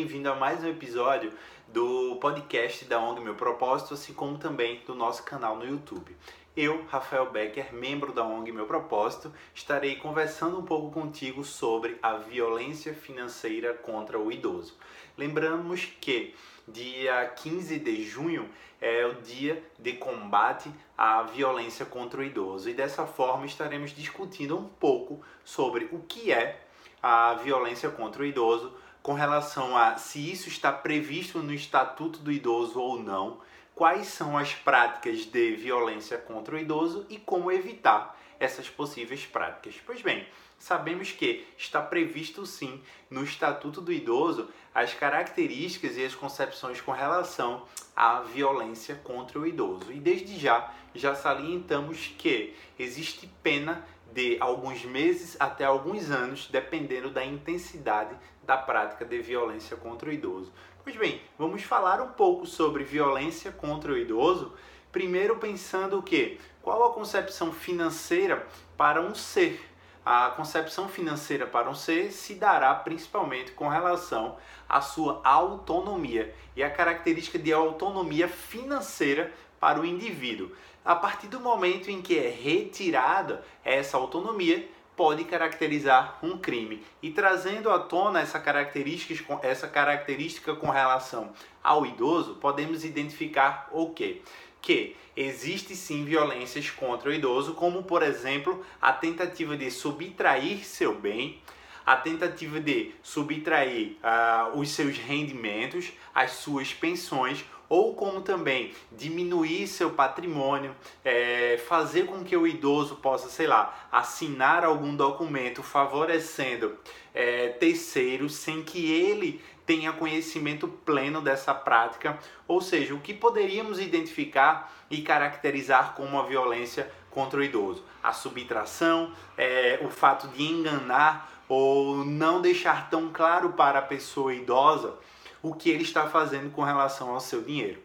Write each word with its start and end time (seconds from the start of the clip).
bem-vindo 0.00 0.30
a 0.30 0.34
mais 0.34 0.64
um 0.64 0.68
episódio 0.68 1.30
do 1.68 2.16
podcast 2.16 2.86
da 2.86 2.98
ONG 2.98 3.20
Meu 3.20 3.34
Propósito, 3.34 3.92
assim 3.92 4.14
como 4.14 4.38
também 4.38 4.80
do 4.86 4.94
nosso 4.94 5.22
canal 5.24 5.56
no 5.56 5.66
YouTube. 5.66 6.16
Eu, 6.56 6.86
Rafael 6.86 7.30
Becker, 7.30 7.74
membro 7.74 8.10
da 8.10 8.24
ONG 8.24 8.50
Meu 8.50 8.64
Propósito, 8.64 9.30
estarei 9.54 9.96
conversando 9.96 10.58
um 10.58 10.62
pouco 10.62 10.90
contigo 10.90 11.44
sobre 11.44 11.98
a 12.02 12.14
violência 12.14 12.94
financeira 12.94 13.74
contra 13.74 14.18
o 14.18 14.32
idoso. 14.32 14.74
Lembramos 15.18 15.84
que 16.00 16.34
dia 16.66 17.26
15 17.36 17.78
de 17.78 18.02
junho 18.02 18.48
é 18.80 19.04
o 19.04 19.20
dia 19.20 19.62
de 19.78 19.92
combate 19.92 20.70
à 20.96 21.24
violência 21.24 21.84
contra 21.84 22.20
o 22.20 22.24
idoso 22.24 22.70
e 22.70 22.72
dessa 22.72 23.06
forma 23.06 23.44
estaremos 23.44 23.94
discutindo 23.94 24.56
um 24.56 24.64
pouco 24.64 25.20
sobre 25.44 25.90
o 25.92 25.98
que 25.98 26.32
é 26.32 26.58
a 27.02 27.34
violência 27.34 27.90
contra 27.90 28.22
o 28.22 28.26
idoso 28.26 28.72
com 29.02 29.14
relação 29.14 29.76
a 29.76 29.96
se 29.96 30.30
isso 30.30 30.48
está 30.48 30.72
previsto 30.72 31.38
no 31.38 31.54
Estatuto 31.54 32.18
do 32.18 32.30
Idoso 32.30 32.80
ou 32.80 33.02
não, 33.02 33.40
quais 33.74 34.08
são 34.08 34.36
as 34.36 34.54
práticas 34.54 35.24
de 35.24 35.56
violência 35.56 36.18
contra 36.18 36.54
o 36.54 36.58
idoso 36.58 37.06
e 37.08 37.16
como 37.16 37.50
evitar 37.50 38.18
essas 38.38 38.68
possíveis 38.68 39.24
práticas. 39.24 39.74
Pois 39.86 40.02
bem, 40.02 40.26
sabemos 40.58 41.12
que 41.12 41.46
está 41.56 41.80
previsto 41.80 42.44
sim 42.44 42.82
no 43.08 43.24
Estatuto 43.24 43.80
do 43.80 43.92
Idoso 43.92 44.48
as 44.74 44.94
características 44.94 45.96
e 45.96 46.04
as 46.04 46.14
concepções 46.14 46.80
com 46.80 46.92
relação 46.92 47.64
à 47.96 48.20
violência 48.20 48.94
contra 48.96 49.38
o 49.38 49.46
idoso. 49.46 49.90
E 49.90 49.98
desde 49.98 50.38
já 50.38 50.72
já 50.94 51.14
salientamos 51.14 52.12
que 52.18 52.54
existe 52.78 53.28
pena 53.42 53.84
de 54.12 54.36
alguns 54.40 54.84
meses 54.84 55.36
até 55.38 55.64
alguns 55.64 56.10
anos, 56.10 56.48
dependendo 56.48 57.10
da 57.10 57.24
intensidade 57.24 58.14
da 58.50 58.56
prática 58.56 59.04
de 59.04 59.22
violência 59.22 59.76
contra 59.76 60.08
o 60.08 60.12
idoso. 60.12 60.52
Pois 60.82 60.96
bem, 60.96 61.22
vamos 61.38 61.62
falar 61.62 62.00
um 62.00 62.08
pouco 62.08 62.46
sobre 62.46 62.82
violência 62.82 63.52
contra 63.52 63.92
o 63.92 63.96
idoso, 63.96 64.52
primeiro 64.90 65.36
pensando 65.36 65.96
o 65.96 66.02
que? 66.02 66.40
Qual 66.60 66.82
a 66.82 66.92
concepção 66.92 67.52
financeira 67.52 68.44
para 68.76 69.00
um 69.00 69.14
ser? 69.14 69.64
A 70.04 70.30
concepção 70.30 70.88
financeira 70.88 71.46
para 71.46 71.70
um 71.70 71.76
ser 71.76 72.10
se 72.10 72.34
dará 72.34 72.74
principalmente 72.74 73.52
com 73.52 73.68
relação 73.68 74.36
à 74.68 74.80
sua 74.80 75.20
autonomia 75.22 76.34
e 76.56 76.62
a 76.64 76.70
característica 76.70 77.38
de 77.38 77.52
autonomia 77.52 78.26
financeira 78.26 79.32
para 79.60 79.80
o 79.80 79.86
indivíduo. 79.86 80.50
A 80.84 80.96
partir 80.96 81.28
do 81.28 81.38
momento 81.38 81.88
em 81.88 82.02
que 82.02 82.18
é 82.18 82.28
retirada 82.28 83.44
essa 83.62 83.96
autonomia, 83.96 84.68
pode 85.00 85.24
caracterizar 85.24 86.18
um 86.22 86.36
crime. 86.36 86.82
E 87.02 87.10
trazendo 87.10 87.70
à 87.70 87.78
tona 87.78 88.20
essa 88.20 88.38
característica, 88.38 89.40
essa 89.42 89.66
característica 89.66 90.54
com 90.54 90.68
relação 90.68 91.32
ao 91.64 91.86
idoso, 91.86 92.34
podemos 92.34 92.84
identificar 92.84 93.70
o 93.72 93.94
quê? 93.94 94.20
Que 94.60 94.94
existe 95.16 95.74
sim 95.74 96.04
violências 96.04 96.68
contra 96.68 97.08
o 97.08 97.14
idoso, 97.14 97.54
como 97.54 97.82
por 97.82 98.02
exemplo 98.02 98.62
a 98.78 98.92
tentativa 98.92 99.56
de 99.56 99.70
subtrair 99.70 100.66
seu 100.66 100.94
bem, 100.94 101.40
a 101.86 101.96
tentativa 101.96 102.60
de 102.60 102.92
subtrair 103.02 103.96
uh, 104.04 104.58
os 104.58 104.68
seus 104.68 104.98
rendimentos, 104.98 105.92
as 106.14 106.32
suas 106.32 106.74
pensões 106.74 107.42
ou 107.70 107.94
como 107.94 108.20
também 108.20 108.74
diminuir 108.90 109.68
seu 109.68 109.90
patrimônio, 109.90 110.74
é, 111.04 111.56
fazer 111.68 112.04
com 112.04 112.24
que 112.24 112.36
o 112.36 112.44
idoso 112.44 112.96
possa, 112.96 113.28
sei 113.28 113.46
lá, 113.46 113.88
assinar 113.92 114.64
algum 114.64 114.96
documento 114.96 115.62
favorecendo 115.62 116.76
é, 117.14 117.50
terceiros 117.50 118.34
sem 118.34 118.64
que 118.64 118.90
ele 118.90 119.40
tenha 119.64 119.92
conhecimento 119.92 120.66
pleno 120.66 121.22
dessa 121.22 121.54
prática, 121.54 122.18
ou 122.48 122.60
seja, 122.60 122.92
o 122.92 123.00
que 123.00 123.14
poderíamos 123.14 123.78
identificar 123.78 124.72
e 124.90 125.00
caracterizar 125.02 125.94
como 125.94 126.18
a 126.18 126.24
violência 126.24 126.90
contra 127.08 127.38
o 127.38 127.42
idoso. 127.44 127.84
A 128.02 128.12
subtração, 128.12 129.12
é, 129.38 129.78
o 129.82 129.88
fato 129.88 130.26
de 130.28 130.42
enganar 130.42 131.44
ou 131.48 132.04
não 132.04 132.40
deixar 132.40 132.90
tão 132.90 133.10
claro 133.12 133.50
para 133.52 133.78
a 133.78 133.82
pessoa 133.82 134.34
idosa 134.34 134.98
o 135.42 135.54
que 135.54 135.70
ele 135.70 135.82
está 135.82 136.08
fazendo 136.08 136.50
com 136.50 136.62
relação 136.62 137.10
ao 137.10 137.20
seu 137.20 137.42
dinheiro. 137.42 137.82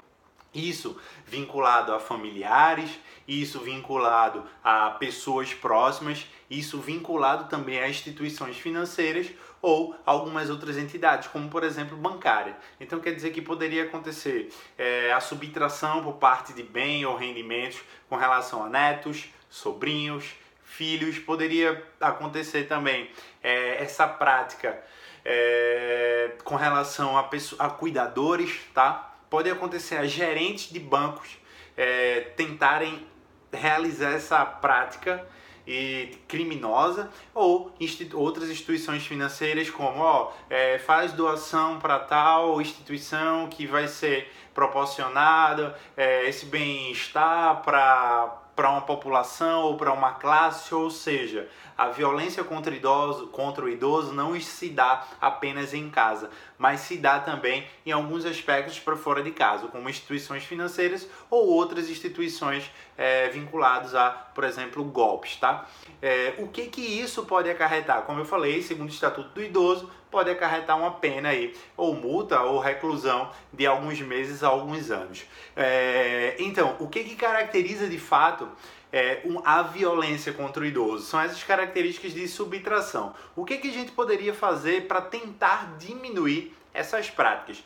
Isso 0.55 0.97
vinculado 1.25 1.93
a 1.93 1.99
familiares, 1.99 2.89
isso 3.27 3.59
vinculado 3.59 4.43
a 4.63 4.91
pessoas 4.91 5.53
próximas, 5.53 6.25
isso 6.49 6.79
vinculado 6.79 7.49
também 7.49 7.79
a 7.79 7.89
instituições 7.89 8.57
financeiras 8.57 9.27
ou 9.61 9.95
algumas 10.05 10.49
outras 10.49 10.77
entidades, 10.77 11.27
como 11.27 11.49
por 11.49 11.63
exemplo 11.63 11.97
bancária. 11.97 12.55
Então 12.79 12.99
quer 12.99 13.13
dizer 13.13 13.31
que 13.31 13.41
poderia 13.41 13.83
acontecer 13.83 14.49
é, 14.77 15.11
a 15.11 15.19
subtração 15.19 16.03
por 16.03 16.13
parte 16.13 16.53
de 16.53 16.63
bem 16.63 17.05
ou 17.05 17.17
rendimentos 17.17 17.81
com 18.07 18.15
relação 18.15 18.63
a 18.63 18.69
netos, 18.69 19.25
sobrinhos, 19.49 20.35
filhos. 20.63 21.19
Poderia 21.19 21.83
acontecer 21.99 22.63
também 22.65 23.09
é, 23.43 23.83
essa 23.83 24.07
prática 24.07 24.81
é, 25.25 26.33
com 26.43 26.55
relação 26.55 27.17
a, 27.17 27.27
a 27.59 27.69
cuidadores, 27.69 28.61
tá? 28.73 29.15
Pode 29.29 29.49
acontecer 29.49 29.97
a 29.97 30.05
gerentes 30.05 30.71
de 30.71 30.79
bancos 30.79 31.37
é, 31.75 32.21
tentarem 32.37 33.05
realizar 33.51 34.11
essa 34.11 34.45
prática 34.45 35.25
e 35.67 36.17
criminosa 36.27 37.09
ou 37.33 37.73
institu 37.79 38.19
outras 38.19 38.49
instituições 38.49 39.05
financeiras 39.05 39.69
como 39.69 39.99
ó, 39.99 40.31
é, 40.47 40.77
faz 40.77 41.11
doação 41.11 41.79
para 41.79 41.97
tal 41.97 42.61
instituição 42.61 43.47
que 43.47 43.65
vai 43.65 43.87
ser 43.87 44.31
proporcionada 44.53 45.75
é, 45.97 46.29
esse 46.29 46.45
bem-estar 46.45 47.63
para 47.63 48.44
para 48.55 48.69
uma 48.69 48.81
população 48.81 49.63
ou 49.63 49.75
para 49.75 49.91
uma 49.91 50.13
classe, 50.13 50.73
ou 50.73 50.89
seja, 50.89 51.49
a 51.77 51.89
violência 51.89 52.43
contra 52.43 52.73
idoso, 52.73 53.27
contra 53.27 53.65
o 53.65 53.69
idoso 53.69 54.13
não 54.13 54.39
se 54.39 54.69
dá 54.69 55.05
apenas 55.19 55.73
em 55.73 55.89
casa, 55.89 56.29
mas 56.57 56.79
se 56.79 56.97
dá 56.97 57.19
também 57.19 57.67
em 57.85 57.91
alguns 57.91 58.25
aspectos 58.25 58.79
para 58.79 58.95
fora 58.95 59.21
de 59.21 59.31
casa, 59.31 59.67
como 59.67 59.89
instituições 59.89 60.43
financeiras 60.45 61.07
ou 61.29 61.47
outras 61.47 61.89
instituições 61.89 62.71
é, 62.97 63.27
vinculadas 63.27 63.93
a, 63.93 64.09
por 64.09 64.45
exemplo, 64.45 64.83
golpes, 64.85 65.35
tá? 65.35 65.65
É, 66.01 66.35
o 66.37 66.47
que 66.47 66.67
que 66.67 66.81
isso 66.81 67.25
pode 67.25 67.49
acarretar? 67.49 68.03
Como 68.03 68.19
eu 68.19 68.25
falei, 68.25 68.61
segundo 68.61 68.89
o 68.89 68.93
Estatuto 68.93 69.29
do 69.29 69.43
Idoso, 69.43 69.91
pode 70.15 70.31
acarretar 70.31 70.77
uma 70.77 70.91
pena 70.91 71.27
aí, 71.27 71.53
ou 71.75 71.93
multa 71.93 72.39
ou 72.39 72.57
reclusão 72.57 73.29
de 73.51 73.67
alguns 73.67 73.99
meses 73.99 74.45
a 74.45 74.47
alguns 74.47 74.89
anos. 74.89 75.25
É, 75.57 76.37
então, 76.39 76.77
o 76.79 76.87
que 76.87 77.03
que 77.03 77.17
caracteriza 77.17 77.85
de 77.89 77.99
fato 77.99 78.47
é, 78.93 79.19
um, 79.25 79.41
a 79.43 79.61
violência 79.61 80.31
contra 80.31 80.63
o 80.63 80.65
idoso. 80.65 81.05
São 81.05 81.19
essas 81.19 81.43
características 81.43 82.13
de 82.13 82.25
subtração. 82.29 83.13
O 83.35 83.43
que, 83.43 83.57
que 83.57 83.67
a 83.67 83.73
gente 83.73 83.91
poderia 83.91 84.33
fazer 84.33 84.87
para 84.87 85.01
tentar 85.01 85.75
diminuir 85.77 86.55
essas 86.73 87.09
práticas? 87.09 87.61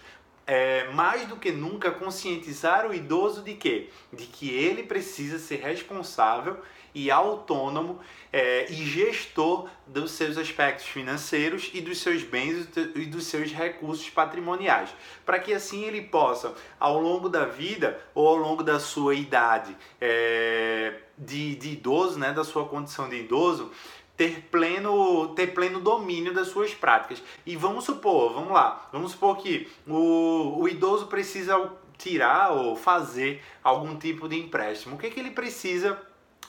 É, 0.52 0.90
mais 0.94 1.28
do 1.28 1.36
que 1.36 1.52
nunca 1.52 1.92
conscientizar 1.92 2.88
o 2.88 2.92
idoso 2.92 3.44
de 3.44 3.54
que 3.54 3.88
de 4.12 4.26
que 4.26 4.50
ele 4.50 4.82
precisa 4.82 5.38
ser 5.38 5.58
responsável 5.58 6.58
e 6.94 7.12
autônomo 7.12 8.00
é, 8.32 8.66
e 8.72 8.86
gestor 8.86 9.70
dos 9.86 10.12
seus 10.12 10.38
aspectos 10.38 10.86
financeiros 10.86 11.70
e 11.74 11.82
dos 11.82 12.00
seus 12.00 12.24
bens 12.24 12.68
e 12.96 13.06
dos 13.06 13.26
seus 13.26 13.52
recursos 13.52 14.10
patrimoniais, 14.10 14.90
para 15.26 15.40
que 15.40 15.54
assim 15.54 15.84
ele 15.84 16.02
possa, 16.02 16.54
ao 16.80 17.00
longo 17.00 17.30
da 17.30 17.46
vida 17.46 18.00
ou 18.14 18.28
ao 18.28 18.36
longo 18.36 18.64
da 18.64 18.80
sua 18.80 19.16
idade 19.16 19.76
é, 20.00 20.96
de, 21.18 21.56
de 21.56 21.74
idoso, 21.74 22.18
né, 22.18 22.32
da 22.32 22.44
sua 22.44 22.66
condição 22.66 23.10
de 23.10 23.18
idoso, 23.18 23.72
ter 24.20 24.50
pleno, 24.52 25.30
ter 25.30 25.54
pleno 25.54 25.80
domínio 25.80 26.34
das 26.34 26.50
suas 26.50 26.74
práticas. 26.74 27.24
E 27.46 27.56
vamos 27.56 27.86
supor, 27.86 28.34
vamos 28.34 28.52
lá, 28.52 28.90
vamos 28.92 29.14
supor 29.14 29.38
que 29.38 29.70
o, 29.88 30.60
o 30.60 30.68
idoso 30.68 31.08
precisa 31.08 31.72
tirar 31.98 32.52
ou 32.52 32.76
fazer 32.76 33.42
algum 33.64 33.96
tipo 33.96 34.28
de 34.28 34.38
empréstimo. 34.38 34.96
O 34.96 35.00
que, 35.00 35.08
é 35.08 35.10
que 35.10 35.22
ele 35.22 35.32
precisa 35.32 35.98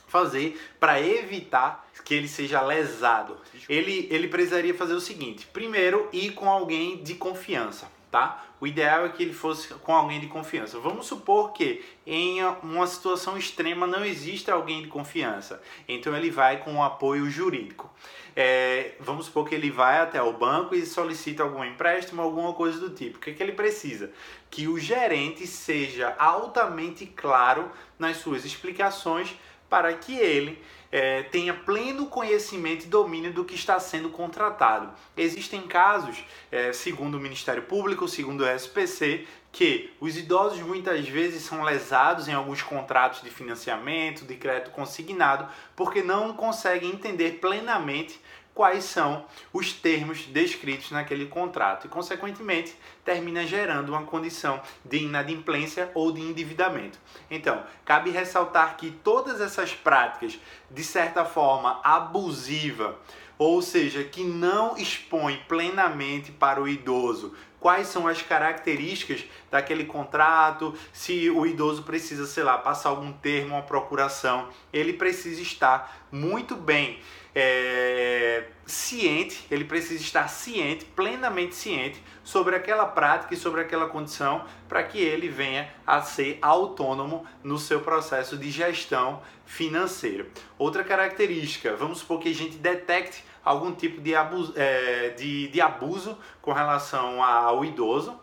fazer 0.09 0.61
para 0.81 1.01
evitar 1.01 1.89
que 2.05 2.13
ele 2.13 2.27
seja 2.27 2.61
lesado? 2.61 3.37
Ele, 3.69 4.09
ele 4.11 4.27
precisaria 4.27 4.75
fazer 4.75 4.95
o 4.95 5.01
seguinte: 5.01 5.47
primeiro, 5.53 6.09
ir 6.13 6.33
com 6.33 6.51
alguém 6.51 7.01
de 7.05 7.15
confiança, 7.15 7.89
tá? 8.11 8.45
O 8.61 8.67
ideal 8.67 9.07
é 9.07 9.09
que 9.09 9.23
ele 9.23 9.33
fosse 9.33 9.69
com 9.75 9.95
alguém 9.95 10.21
de 10.21 10.27
confiança. 10.27 10.79
Vamos 10.79 11.07
supor 11.07 11.53
que 11.53 11.85
em 12.07 12.43
uma 12.63 12.87
situação 12.87 13.39
extrema 13.39 13.87
não 13.87 14.05
existe 14.05 14.51
alguém 14.51 14.83
de 14.83 14.89
confiança, 14.89 15.63
então 15.89 16.15
ele 16.15 16.31
vai 16.31 16.59
com 16.59 16.73
um 16.73 16.83
apoio 16.83 17.31
jurídico. 17.31 17.91
É, 18.35 18.95
vamos 19.01 19.27
supor 19.27 19.49
que 19.49 19.55
ele 19.55 19.71
vai 19.71 20.01
até 20.01 20.23
o 20.23 20.33
banco 20.33 20.75
e 20.75 20.87
solicita 20.87 21.43
algum 21.43 21.65
empréstimo, 21.65 22.23
alguma 22.23 22.53
coisa 22.53 22.79
do 22.79 22.91
tipo. 22.91 23.19
O 23.19 23.21
que, 23.21 23.31
é 23.31 23.33
que 23.35 23.43
ele 23.43 23.53
precisa? 23.53 24.11
Que 24.51 24.69
o 24.69 24.79
gerente 24.79 25.47
seja 25.47 26.15
altamente 26.19 27.07
claro 27.07 27.71
nas 27.99 28.19
suas 28.19 28.45
explicações 28.45 29.37
para 29.71 29.95
que 29.95 30.19
ele 30.19 30.61
é, 30.93 31.23
tenha 31.23 31.55
pleno 31.55 32.07
conhecimento 32.07 32.85
e 32.85 32.89
domínio 32.89 33.33
do 33.33 33.45
que 33.45 33.55
está 33.55 33.79
sendo 33.79 34.11
contratado. 34.11 34.93
Existem 35.17 35.63
casos, 35.63 36.25
é, 36.51 36.73
segundo 36.73 37.17
o 37.17 37.21
Ministério 37.21 37.63
Público, 37.63 38.09
segundo 38.09 38.43
o 38.43 38.49
SPC, 38.49 39.27
que 39.53 39.93
os 40.01 40.17
idosos 40.17 40.61
muitas 40.61 41.09
vezes 41.09 41.43
são 41.43 41.63
lesados 41.63 42.29
em 42.29 42.33
alguns 42.33 42.63
contratos 42.63 43.23
de 43.23 43.31
financiamento, 43.31 44.25
de 44.25 44.37
crédito 44.37 44.71
consignado, 44.71 45.49
porque 45.75 46.03
não 46.03 46.35
conseguem 46.35 46.91
entender 46.91 47.39
plenamente 47.41 48.21
quais 48.61 48.85
são 48.85 49.25
os 49.55 49.73
termos 49.73 50.27
descritos 50.27 50.91
naquele 50.91 51.25
contrato 51.25 51.87
e, 51.87 51.89
consequentemente, 51.89 52.77
termina 53.03 53.47
gerando 53.47 53.89
uma 53.89 54.03
condição 54.03 54.61
de 54.85 54.99
inadimplência 54.99 55.91
ou 55.95 56.13
de 56.13 56.21
endividamento. 56.21 56.99
Então, 57.31 57.65
cabe 57.87 58.11
ressaltar 58.11 58.77
que 58.77 58.91
todas 58.91 59.41
essas 59.41 59.73
práticas, 59.73 60.39
de 60.71 60.85
certa 60.85 61.25
forma 61.25 61.81
abusiva, 61.83 62.99
ou 63.39 63.63
seja, 63.63 64.05
que 64.05 64.23
não 64.23 64.77
expõe 64.77 65.43
plenamente 65.49 66.31
para 66.31 66.61
o 66.61 66.69
idoso 66.69 67.35
quais 67.61 67.87
são 67.89 68.09
as 68.09 68.23
características 68.23 69.25
daquele 69.51 69.85
contrato, 69.85 70.75
se 70.93 71.29
o 71.31 71.47
idoso 71.47 71.83
precisa, 71.83 72.27
sei 72.27 72.43
lá, 72.43 72.57
passar 72.59 72.89
algum 72.89 73.13
termo, 73.13 73.55
uma 73.55 73.63
procuração, 73.63 74.49
ele 74.73 74.95
precisa 74.95 75.43
estar 75.43 76.09
muito 76.11 76.57
bem 76.57 76.99
é, 77.35 78.45
ciente, 78.67 79.47
ele 79.51 79.65
precisa 79.65 80.03
estar 80.03 80.29
ciente, 80.29 80.85
plenamente 80.85 81.55
ciente 81.55 82.03
sobre 82.25 82.57
aquela 82.57 82.87
prática 82.87 83.35
e 83.35 83.37
sobre 83.37 83.61
aquela 83.61 83.89
condição 83.89 84.45
para 84.69 84.83
que 84.83 84.99
ele 84.99 85.29
venha 85.29 85.73
a 85.87 86.03
ser 86.03 86.39
autônomo 86.43 87.27
no 87.43 87.59
seu 87.59 87.81
processo 87.81 88.37
de 88.37 88.51
gestão 88.51 89.23
financeira. 89.45 90.27
Outra 90.59 90.83
característica, 90.83 91.77
vamos 91.77 91.99
supor 91.99 92.21
que 92.21 92.31
a 92.31 92.35
gente 92.35 92.57
detecte 92.57 93.25
algum 93.45 93.73
tipo 93.75 94.01
de 94.01 94.15
abuso, 94.15 94.53
é, 94.57 95.11
de, 95.11 95.49
de 95.49 95.61
abuso 95.61 96.17
com 96.41 96.53
relação 96.53 97.23
ao 97.23 97.65
idoso. 97.65 98.19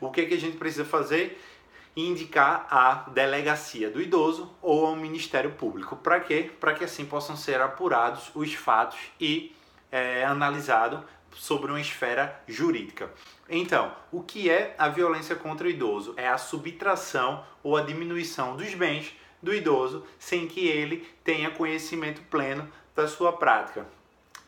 O 0.00 0.10
que, 0.10 0.26
que 0.26 0.34
a 0.34 0.40
gente 0.40 0.56
precisa 0.56 0.84
fazer? 0.84 1.40
indicar 1.96 2.68
a 2.70 3.10
delegacia 3.10 3.90
do 3.90 4.00
idoso 4.00 4.54
ou 4.62 4.86
ao 4.86 4.94
Ministério 4.94 5.50
Público. 5.50 5.96
Para 5.96 6.20
quê? 6.20 6.48
Para 6.60 6.72
que 6.72 6.84
assim 6.84 7.04
possam 7.04 7.36
ser 7.36 7.60
apurados 7.60 8.30
os 8.36 8.54
fatos 8.54 8.98
e 9.20 9.52
é, 9.90 10.24
analisado 10.24 11.02
sobre 11.32 11.70
uma 11.70 11.80
esfera 11.80 12.40
jurídica. 12.46 13.10
Então, 13.48 13.92
o 14.12 14.22
que 14.22 14.48
é 14.48 14.74
a 14.78 14.88
violência 14.88 15.34
contra 15.34 15.66
o 15.66 15.70
idoso? 15.70 16.14
É 16.16 16.28
a 16.28 16.38
subtração 16.38 17.44
ou 17.62 17.76
a 17.76 17.82
diminuição 17.82 18.56
dos 18.56 18.74
bens 18.74 19.14
do 19.42 19.54
idoso 19.54 20.04
sem 20.18 20.46
que 20.46 20.66
ele 20.66 21.06
tenha 21.24 21.50
conhecimento 21.50 22.22
pleno 22.22 22.68
da 22.94 23.06
sua 23.06 23.32
prática. 23.32 23.86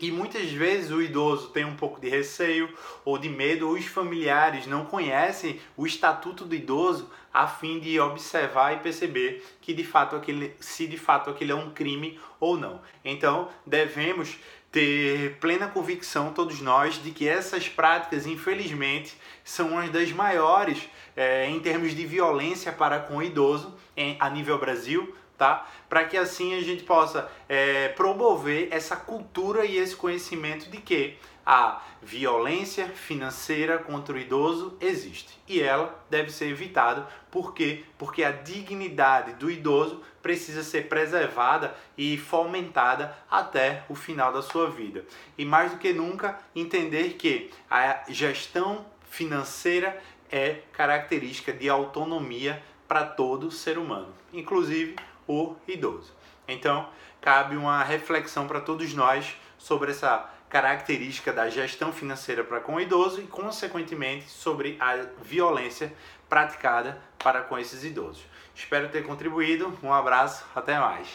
E 0.00 0.10
muitas 0.10 0.50
vezes 0.50 0.90
o 0.90 1.02
idoso 1.02 1.48
tem 1.48 1.64
um 1.64 1.76
pouco 1.76 2.00
de 2.00 2.08
receio 2.08 2.72
ou 3.04 3.18
de 3.18 3.28
medo, 3.28 3.68
ou 3.68 3.74
os 3.74 3.84
familiares 3.84 4.66
não 4.66 4.86
conhecem 4.86 5.60
o 5.76 5.86
estatuto 5.86 6.44
do 6.46 6.54
idoso 6.54 7.10
a 7.32 7.46
fim 7.46 7.78
de 7.78 8.00
observar 8.00 8.72
e 8.72 8.78
perceber 8.78 9.44
que 9.60 9.74
de 9.74 9.84
fato 9.84 10.16
aquele, 10.16 10.56
se 10.58 10.86
de 10.86 10.96
fato 10.96 11.28
aquele 11.28 11.52
é 11.52 11.54
um 11.54 11.70
crime 11.70 12.18
ou 12.40 12.56
não. 12.56 12.80
Então 13.04 13.48
devemos 13.66 14.38
ter 14.72 15.36
plena 15.40 15.68
convicção, 15.68 16.32
todos 16.32 16.60
nós, 16.60 17.02
de 17.02 17.10
que 17.10 17.28
essas 17.28 17.68
práticas, 17.68 18.24
infelizmente, 18.24 19.16
são 19.44 19.70
uma 19.70 19.88
das 19.88 20.12
maiores 20.12 20.88
é, 21.16 21.48
em 21.50 21.58
termos 21.60 21.94
de 21.94 22.06
violência 22.06 22.72
para 22.72 23.00
com 23.00 23.16
o 23.16 23.22
idoso 23.22 23.76
em, 23.96 24.16
a 24.20 24.30
nível 24.30 24.58
Brasil, 24.58 25.14
tá? 25.40 25.66
Para 25.88 26.04
que 26.04 26.18
assim 26.18 26.54
a 26.54 26.60
gente 26.60 26.82
possa 26.82 27.32
é, 27.48 27.88
promover 27.88 28.68
essa 28.70 28.94
cultura 28.94 29.64
e 29.64 29.78
esse 29.78 29.96
conhecimento 29.96 30.70
de 30.70 30.76
que 30.76 31.16
a 31.46 31.80
violência 32.02 32.88
financeira 32.88 33.78
contra 33.78 34.14
o 34.14 34.18
idoso 34.18 34.76
existe 34.82 35.40
e 35.48 35.62
ela 35.62 35.98
deve 36.10 36.30
ser 36.30 36.48
evitada. 36.48 37.08
Por 37.30 37.54
quê? 37.54 37.84
Porque 37.96 38.22
a 38.22 38.30
dignidade 38.30 39.32
do 39.32 39.50
idoso 39.50 40.02
precisa 40.20 40.62
ser 40.62 40.90
preservada 40.90 41.74
e 41.96 42.18
fomentada 42.18 43.16
até 43.30 43.84
o 43.88 43.94
final 43.94 44.30
da 44.34 44.42
sua 44.42 44.70
vida. 44.70 45.06
E 45.38 45.46
mais 45.46 45.72
do 45.72 45.78
que 45.78 45.94
nunca, 45.94 46.38
entender 46.54 47.14
que 47.14 47.50
a 47.70 48.04
gestão 48.10 48.84
financeira 49.08 49.98
é 50.30 50.58
característica 50.72 51.50
de 51.50 51.68
autonomia 51.70 52.62
para 52.90 53.04
todo 53.04 53.52
ser 53.52 53.78
humano, 53.78 54.08
inclusive 54.32 54.96
o 55.24 55.54
idoso. 55.68 56.12
Então, 56.48 56.88
cabe 57.20 57.56
uma 57.56 57.84
reflexão 57.84 58.48
para 58.48 58.60
todos 58.60 58.92
nós 58.94 59.36
sobre 59.56 59.92
essa 59.92 60.28
característica 60.48 61.32
da 61.32 61.48
gestão 61.48 61.92
financeira 61.92 62.42
para 62.42 62.58
com 62.58 62.74
o 62.74 62.80
idoso 62.80 63.20
e, 63.20 63.28
consequentemente, 63.28 64.28
sobre 64.28 64.76
a 64.80 65.06
violência 65.22 65.94
praticada 66.28 67.00
para 67.16 67.42
com 67.42 67.56
esses 67.56 67.84
idosos. 67.84 68.24
Espero 68.56 68.88
ter 68.88 69.06
contribuído. 69.06 69.72
Um 69.84 69.92
abraço, 69.92 70.44
até 70.52 70.76
mais. 70.80 71.06